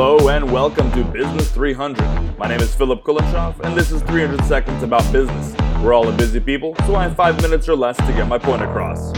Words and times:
and 0.00 0.50
welcome 0.50 0.90
to 0.92 1.04
Business 1.04 1.50
300. 1.50 2.38
My 2.38 2.48
name 2.48 2.60
is 2.60 2.74
Philip 2.74 3.04
Kulishov, 3.04 3.60
and 3.60 3.76
this 3.76 3.92
is 3.92 4.00
300 4.04 4.42
Seconds 4.46 4.82
About 4.82 5.02
Business. 5.12 5.54
We're 5.82 5.92
all 5.92 6.08
a 6.08 6.12
busy 6.16 6.40
people, 6.40 6.74
so 6.86 6.94
I 6.94 7.02
have 7.02 7.14
five 7.14 7.42
minutes 7.42 7.68
or 7.68 7.76
less 7.76 7.98
to 7.98 8.06
get 8.14 8.26
my 8.26 8.38
point 8.38 8.62
across. 8.62 9.12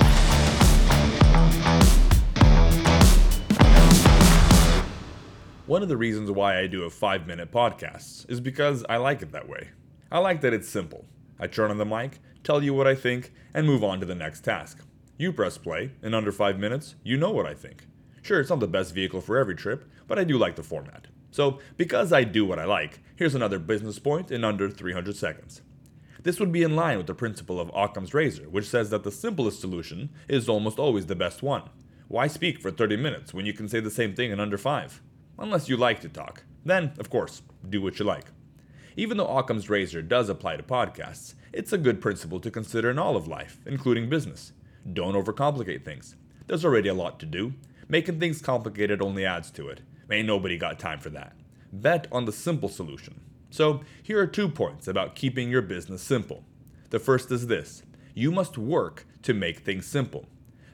One 5.66 5.84
of 5.84 5.89
the 5.89 5.96
reasons 5.96 6.32
why 6.32 6.58
I 6.58 6.66
do 6.66 6.82
a 6.82 6.90
five 6.90 7.29
minute 7.29 7.53
podcast 7.53 8.29
is 8.29 8.40
because 8.40 8.85
I 8.89 8.96
like 8.96 9.22
it 9.22 9.30
that 9.30 9.49
way. 9.49 9.68
I 10.11 10.18
like 10.18 10.40
that 10.40 10.53
it's 10.53 10.68
simple. 10.68 11.04
I 11.39 11.46
turn 11.46 11.71
on 11.71 11.79
the 11.79 11.86
mic, 11.86 12.18
tell 12.43 12.61
you 12.61 12.75
what 12.75 12.89
I 12.89 12.96
think, 12.96 13.32
and 13.54 13.68
move 13.68 13.85
on 13.85 14.00
to 14.00 14.07
the 14.07 14.17
next 14.17 14.40
task. 14.40 14.80
You 15.17 15.32
press 15.32 15.58
play, 15.58 15.93
in 16.03 16.12
under 16.12 16.32
five 16.32 16.58
minutes, 16.58 16.96
you 17.04 17.17
know 17.17 17.30
what 17.30 17.46
I 17.46 17.54
think. 17.54 17.86
Sure, 18.22 18.40
it's 18.40 18.50
not 18.50 18.61
the 18.61 18.68
best 18.68 18.94
vehicle 18.94 19.21
for 19.21 19.36
every 19.36 19.57
trip, 19.57 19.90
but 20.07 20.18
I 20.18 20.25
do 20.25 20.39
like 20.39 20.57
the 20.57 20.62
format. 20.62 21.08
So, 21.32 21.58
because 21.76 22.12
I 22.12 22.25
do 22.25 22.45
what 22.45 22.58
I 22.58 22.64
like, 22.64 23.00
here's 23.17 23.35
another 23.35 23.58
business 23.58 23.98
point 23.98 24.31
in 24.31 24.45
under 24.45 24.71
300 24.71 25.17
seconds. 25.17 25.62
This 26.22 26.39
would 26.39 26.53
be 26.53 26.62
in 26.62 26.76
line 26.76 26.98
with 26.98 27.08
the 27.08 27.14
principle 27.14 27.58
of 27.58 27.71
Occam's 27.75 28.14
razor, 28.14 28.48
which 28.48 28.68
says 28.68 28.90
that 28.90 29.03
the 29.03 29.11
simplest 29.11 29.61
solution 29.61 30.11
is 30.29 30.48
almost 30.48 30.79
always 30.79 31.07
the 31.07 31.17
best 31.17 31.43
one. 31.43 31.64
Why 32.06 32.28
speak 32.28 32.61
for 32.61 32.70
30 32.70 32.97
minutes 32.97 33.34
when 33.34 33.45
you 33.45 33.53
can 33.53 33.69
say 33.69 33.81
the 33.81 33.91
same 33.91 34.14
thing 34.14 34.31
in 34.31 34.39
under 34.39 34.59
5? 34.59 35.03
Unless 35.39 35.69
you 35.69 35.77
like 35.77 36.00
to 36.03 36.09
talk. 36.09 36.45
Then, 36.64 36.92
of 36.98 37.11
course, 37.11 37.42
do 37.69 37.83
what 37.83 37.98
you 37.98 38.05
like. 38.05 38.27
Even 38.97 39.17
though 39.17 39.27
Occam's 39.27 39.70
razor 39.70 40.03
does 40.03 40.28
apply 40.28 40.56
to 40.56 40.62
podcasts, 40.62 41.34
it's 41.53 41.73
a 41.73 41.78
good 41.78 42.00
principle 42.00 42.39
to 42.41 42.50
consider 42.50 42.91
in 42.91 42.98
all 42.98 43.17
of 43.17 43.27
life, 43.27 43.59
including 43.67 44.09
business. 44.09 44.53
Don't 44.92 45.14
overcomplicate 45.14 45.84
things. 45.84 46.14
There's 46.47 46.64
already 46.64 46.89
a 46.89 46.95
lot 46.95 47.19
to 47.20 47.27
do. 47.27 47.55
Making 47.88 48.20
things 48.20 48.41
complicated 48.41 49.02
only 49.02 49.25
adds 49.25 49.50
to 49.52 49.69
it. 49.69 49.80
Ain't 50.11 50.27
nobody 50.27 50.56
got 50.56 50.78
time 50.78 51.00
for 51.00 51.11
that. 51.11 51.34
Bet 51.72 52.06
on 52.12 52.25
the 52.25 52.33
simple 52.33 52.69
solution. 52.69 53.20
So, 53.50 53.83
here 54.02 54.20
are 54.20 54.27
two 54.27 54.48
points 54.48 54.88
about 54.88 55.14
keeping 55.14 55.50
your 55.50 55.62
business 55.62 56.03
simple. 56.03 56.44
The 56.91 56.98
first 56.98 57.30
is 57.30 57.47
this 57.47 57.83
you 58.14 58.30
must 58.30 58.58
work 58.58 59.06
to 59.22 59.34
make 59.34 59.60
things 59.60 59.86
simple. 59.86 60.27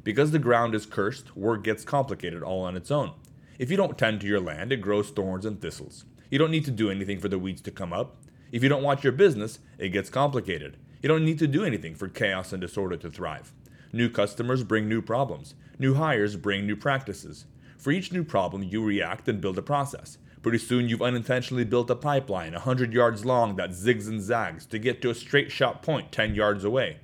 Because 0.05 0.31
the 0.31 0.39
ground 0.39 0.75
is 0.75 0.87
cursed, 0.87 1.37
work 1.37 1.63
gets 1.63 1.85
complicated 1.85 2.43
all 2.43 2.63
on 2.63 2.77
its 2.77 2.91
own. 2.91 3.13
If 3.59 3.71
you 3.71 3.77
don't 3.77 3.99
tend 3.99 4.21
to 4.21 4.27
your 4.27 4.41
land, 4.41 4.73
it 4.73 4.81
grows 4.81 5.11
thorns 5.11 5.45
and 5.45 5.61
thistles. 5.61 6.05
You 6.31 6.39
don't 6.39 6.51
need 6.51 6.65
to 6.67 6.71
do 6.71 6.91
anything 6.91 7.21
for 7.21 7.29
the 7.29 7.39
weeds 7.39 7.61
to 7.63 7.71
come 7.71 7.93
up. 7.93 8.17
If 8.53 8.63
you 8.63 8.69
don't 8.69 8.83
watch 8.83 9.05
your 9.05 9.13
business, 9.13 9.59
it 9.79 9.91
gets 9.91 10.11
complicated. 10.11 10.77
You 11.03 11.09
don't 11.09 11.25
need 11.25 11.39
to 11.41 11.47
do 11.47 11.65
anything 11.65 11.95
for 11.95 12.09
chaos 12.09 12.53
and 12.53 12.61
disorder 12.61 12.97
to 12.97 13.11
thrive. 13.11 13.53
New 13.93 14.11
customers 14.11 14.65
bring 14.65 14.89
new 14.89 15.01
problems. 15.01 15.55
New 15.79 15.95
hires 15.95 16.37
bring 16.37 16.67
new 16.67 16.77
practices. 16.77 17.47
For 17.79 17.91
each 17.91 18.13
new 18.13 18.25
problem, 18.25 18.63
you 18.63 18.85
react 18.85 19.29
and 19.29 19.41
build 19.41 19.57
a 19.57 19.63
process. 19.63 20.19
Pretty 20.43 20.59
soon, 20.59 20.89
you've 20.89 21.03
unintentionally 21.03 21.65
built 21.65 21.91
a 21.91 21.95
pipeline 21.95 22.53
100 22.53 22.93
yards 22.93 23.25
long 23.25 23.57
that 23.57 23.71
zigs 23.71 24.07
and 24.07 24.21
zags 24.21 24.67
to 24.67 24.79
get 24.79 25.01
to 25.03 25.11
a 25.11 25.15
straight 25.15 25.51
shot 25.51 25.83
point 25.83 26.13
10 26.13 26.35
yards 26.35 26.65
away. 26.65 26.99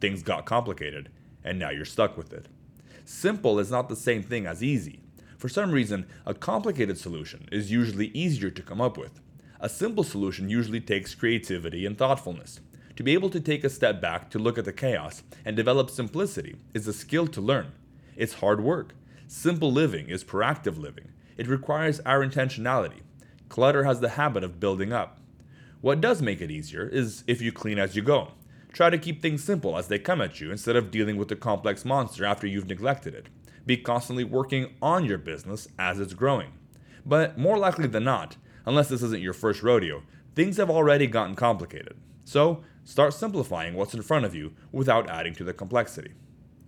Things 0.00 0.22
got 0.22 0.44
complicated, 0.44 1.08
and 1.42 1.58
now 1.58 1.70
you're 1.70 1.84
stuck 1.84 2.16
with 2.16 2.32
it. 2.32 2.48
Simple 3.04 3.58
is 3.58 3.70
not 3.70 3.88
the 3.88 3.96
same 3.96 4.22
thing 4.22 4.46
as 4.46 4.62
easy. 4.62 5.00
For 5.38 5.48
some 5.48 5.70
reason, 5.70 6.06
a 6.24 6.34
complicated 6.34 6.98
solution 6.98 7.48
is 7.50 7.70
usually 7.70 8.08
easier 8.08 8.50
to 8.50 8.62
come 8.62 8.80
up 8.80 8.98
with. 8.98 9.20
A 9.58 9.68
simple 9.68 10.04
solution 10.04 10.50
usually 10.50 10.80
takes 10.80 11.14
creativity 11.14 11.86
and 11.86 11.96
thoughtfulness. 11.96 12.60
To 12.96 13.02
be 13.02 13.12
able 13.12 13.28
to 13.30 13.40
take 13.40 13.62
a 13.62 13.68
step 13.68 14.00
back 14.00 14.30
to 14.30 14.38
look 14.38 14.56
at 14.56 14.64
the 14.64 14.72
chaos 14.72 15.22
and 15.44 15.54
develop 15.54 15.90
simplicity 15.90 16.56
is 16.72 16.88
a 16.88 16.94
skill 16.94 17.26
to 17.26 17.42
learn. 17.42 17.72
It's 18.16 18.34
hard 18.34 18.62
work. 18.62 18.94
Simple 19.28 19.70
living 19.70 20.08
is 20.08 20.24
proactive 20.24 20.78
living. 20.78 21.12
It 21.36 21.46
requires 21.46 22.00
our 22.00 22.24
intentionality. 22.26 23.02
Clutter 23.50 23.84
has 23.84 24.00
the 24.00 24.10
habit 24.10 24.42
of 24.42 24.58
building 24.58 24.94
up. 24.94 25.18
What 25.82 26.00
does 26.00 26.22
make 26.22 26.40
it 26.40 26.50
easier 26.50 26.88
is 26.88 27.22
if 27.26 27.42
you 27.42 27.52
clean 27.52 27.78
as 27.78 27.96
you 27.96 28.00
go. 28.00 28.28
Try 28.72 28.88
to 28.88 28.96
keep 28.96 29.20
things 29.20 29.44
simple 29.44 29.76
as 29.76 29.88
they 29.88 29.98
come 29.98 30.22
at 30.22 30.40
you 30.40 30.50
instead 30.50 30.74
of 30.74 30.90
dealing 30.90 31.18
with 31.18 31.28
the 31.28 31.36
complex 31.36 31.84
monster 31.84 32.24
after 32.24 32.46
you've 32.46 32.66
neglected 32.66 33.14
it. 33.14 33.26
Be 33.66 33.76
constantly 33.76 34.24
working 34.24 34.74
on 34.80 35.04
your 35.04 35.18
business 35.18 35.68
as 35.78 36.00
it's 36.00 36.14
growing. 36.14 36.52
But 37.04 37.36
more 37.36 37.58
likely 37.58 37.88
than 37.88 38.04
not, 38.04 38.36
unless 38.64 38.88
this 38.88 39.02
isn't 39.02 39.22
your 39.22 39.34
first 39.34 39.62
rodeo, 39.62 40.02
things 40.34 40.56
have 40.56 40.70
already 40.70 41.06
gotten 41.06 41.34
complicated. 41.34 41.96
So, 42.26 42.64
start 42.82 43.14
simplifying 43.14 43.74
what's 43.74 43.94
in 43.94 44.02
front 44.02 44.24
of 44.24 44.34
you 44.34 44.52
without 44.72 45.08
adding 45.08 45.32
to 45.36 45.44
the 45.44 45.54
complexity. 45.54 46.10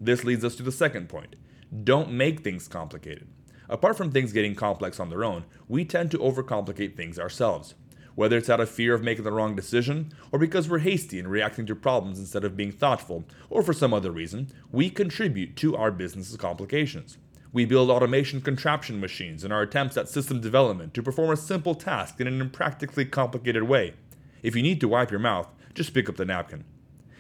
This 0.01 0.23
leads 0.23 0.45
us 0.45 0.55
to 0.55 0.63
the 0.63 0.71
second 0.71 1.09
point 1.09 1.35
don't 1.83 2.13
make 2.13 2.41
things 2.41 2.69
complicated. 2.69 3.27
Apart 3.69 3.97
from 3.97 4.13
things 4.13 4.33
getting 4.33 4.55
complex 4.55 5.01
on 5.01 5.11
their 5.11 5.25
own, 5.25 5.45
we 5.67 5.85
tend 5.85 6.13
to 6.13 6.19
overcomplicate 6.19 6.97
things 6.97 7.19
ourselves. 7.19 7.75
Whether 8.15 8.39
it's 8.39 8.49
out 8.49 8.61
of 8.61 8.71
fear 8.71 8.95
of 8.95 9.03
making 9.03 9.25
the 9.25 9.33
wrong 9.33 9.57
decision, 9.57 10.13
or 10.31 10.39
because 10.39 10.69
we're 10.69 10.79
hasty 10.79 11.19
in 11.19 11.27
reacting 11.27 11.67
to 11.67 11.75
problems 11.75 12.21
instead 12.21 12.45
of 12.45 12.57
being 12.57 12.73
thoughtful, 12.73 13.25
or 13.51 13.63
for 13.65 13.73
some 13.73 13.93
other 13.93 14.13
reason, 14.13 14.53
we 14.71 14.89
contribute 14.89 15.57
to 15.57 15.77
our 15.77 15.91
business's 15.91 16.37
complications. 16.37 17.19
We 17.53 17.65
build 17.65 17.91
automation 17.91 18.41
contraption 18.41 19.01
machines 19.01 19.45
in 19.45 19.51
our 19.51 19.63
attempts 19.63 19.97
at 19.97 20.09
system 20.09 20.41
development 20.41 20.95
to 20.95 21.03
perform 21.03 21.31
a 21.31 21.37
simple 21.37 21.75
task 21.75 22.21
in 22.21 22.29
an 22.29 22.41
impractically 22.41 23.05
complicated 23.05 23.65
way. 23.65 23.95
If 24.43 24.55
you 24.57 24.63
need 24.63 24.81
to 24.81 24.89
wipe 24.89 25.11
your 25.11 25.21
mouth, 25.21 25.49
just 25.75 25.95
pick 25.95 26.09
up 26.09 26.17
the 26.17 26.25
napkin. 26.25 26.65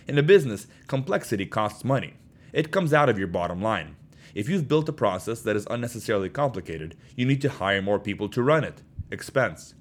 In 0.06 0.18
a 0.18 0.22
business, 0.22 0.66
complexity 0.86 1.46
costs 1.46 1.84
money. 1.84 2.14
It 2.52 2.70
comes 2.70 2.94
out 2.94 3.08
of 3.08 3.18
your 3.18 3.28
bottom 3.28 3.60
line. 3.60 3.96
If 4.34 4.48
you've 4.48 4.68
built 4.68 4.88
a 4.88 4.92
process 4.92 5.42
that 5.42 5.56
is 5.56 5.66
unnecessarily 5.70 6.28
complicated, 6.28 6.96
you 7.16 7.26
need 7.26 7.40
to 7.42 7.50
hire 7.50 7.82
more 7.82 7.98
people 7.98 8.28
to 8.30 8.42
run 8.42 8.64
it. 8.64 8.82
Expense. 9.10 9.74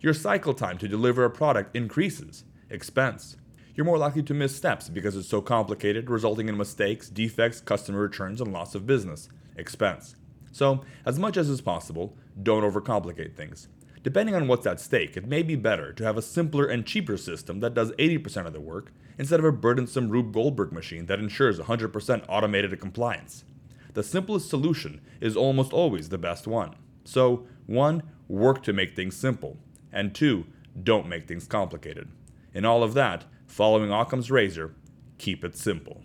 Your 0.00 0.14
cycle 0.14 0.54
time 0.54 0.78
to 0.78 0.88
deliver 0.88 1.24
a 1.24 1.30
product 1.30 1.74
increases. 1.74 2.44
Expense. 2.70 3.36
You're 3.74 3.86
more 3.86 3.98
likely 3.98 4.22
to 4.22 4.34
miss 4.34 4.54
steps 4.54 4.88
because 4.88 5.16
it's 5.16 5.28
so 5.28 5.40
complicated, 5.40 6.08
resulting 6.08 6.48
in 6.48 6.56
mistakes, 6.56 7.08
defects, 7.08 7.60
customer 7.60 8.00
returns, 8.00 8.40
and 8.40 8.52
loss 8.52 8.74
of 8.74 8.86
business. 8.86 9.28
Expense. 9.56 10.14
So, 10.52 10.84
as 11.04 11.18
much 11.18 11.36
as 11.36 11.48
is 11.48 11.60
possible, 11.60 12.16
don't 12.40 12.62
overcomplicate 12.62 13.34
things. 13.34 13.68
Depending 14.04 14.36
on 14.36 14.46
what's 14.46 14.66
at 14.66 14.78
stake, 14.78 15.16
it 15.16 15.26
may 15.26 15.42
be 15.42 15.56
better 15.56 15.92
to 15.92 16.04
have 16.04 16.16
a 16.16 16.22
simpler 16.22 16.66
and 16.66 16.86
cheaper 16.86 17.16
system 17.16 17.58
that 17.58 17.74
does 17.74 17.90
80% 17.92 18.46
of 18.46 18.52
the 18.52 18.60
work 18.60 18.92
instead 19.18 19.40
of 19.40 19.46
a 19.46 19.50
burdensome 19.50 20.10
Rube 20.10 20.32
Goldberg 20.32 20.70
machine 20.70 21.06
that 21.06 21.18
ensures 21.18 21.58
100% 21.58 22.24
automated 22.28 22.78
compliance 22.80 23.44
the 23.94 24.02
simplest 24.02 24.50
solution 24.50 25.00
is 25.20 25.36
almost 25.36 25.72
always 25.72 26.08
the 26.08 26.18
best 26.18 26.46
one. 26.46 26.74
So, 27.04 27.46
one, 27.66 28.02
work 28.28 28.62
to 28.64 28.72
make 28.72 28.94
things 28.94 29.16
simple, 29.16 29.56
and 29.92 30.14
two, 30.14 30.46
don't 30.80 31.08
make 31.08 31.26
things 31.26 31.46
complicated. 31.46 32.08
In 32.52 32.64
all 32.64 32.82
of 32.82 32.94
that, 32.94 33.24
following 33.46 33.92
Occam's 33.92 34.30
razor, 34.30 34.74
keep 35.18 35.44
it 35.44 35.56
simple. 35.56 36.02